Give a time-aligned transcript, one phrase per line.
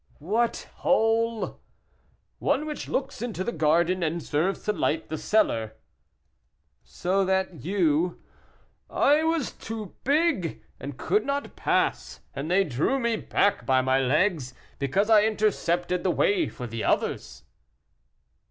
[0.17, 1.59] "What hole?"
[2.39, 5.75] "One which looks into the garden, and serves to light the cellar."
[6.83, 8.19] "So that you"
[8.89, 13.99] "I was too big, and could not pass, and they drew me back by my
[13.99, 17.43] legs, because I intercepted the way for the others."